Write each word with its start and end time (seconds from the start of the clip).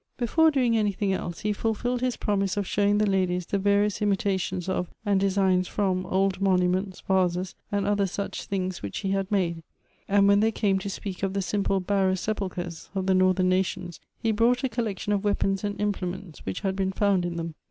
Before 0.17 0.49
doing 0.49 0.75
anything 0.75 1.13
else, 1.13 1.41
he 1.41 1.53
fulfilled 1.53 2.01
his 2.01 2.17
jiroinise 2.17 2.57
of 2.57 2.65
showing 2.65 2.97
the 2.97 3.05
ladies 3.07 3.45
the 3.45 3.59
various 3.59 4.01
imitations 4.01 4.67
of, 4.67 4.89
and 5.05 5.19
designs 5.19 5.67
from, 5.67 6.07
old 6.07 6.41
monuments, 6.41 7.01
vases, 7.01 7.53
and 7.71 7.85
other 7.85 8.07
such 8.07 8.45
things 8.45 8.81
which 8.81 9.01
he 9.01 9.11
had 9.11 9.31
made; 9.31 9.61
and 10.07 10.27
when 10.27 10.39
they 10.39 10.51
came 10.51 10.79
to 10.79 10.89
speak 10.89 11.21
of 11.21 11.33
the 11.35 11.41
sim 11.43 11.63
ple 11.63 11.79
barrow 11.81 12.15
sepulchres 12.15 12.89
of 12.95 13.05
the 13.05 13.13
northern 13.13 13.49
nations, 13.49 13.99
he 14.17 14.31
brought 14.31 14.63
a 14.63 14.69
collection 14.69 15.13
of 15.13 15.23
weapons 15.23 15.63
and 15.63 15.79
implements 15.79 16.41
wliich 16.41 16.61
had 16.61 16.75
been 16.75 16.87
162 16.89 16.89
Goethe's 16.89 16.97
found 16.97 17.23
in 17.27 17.35
them. 17.35 17.53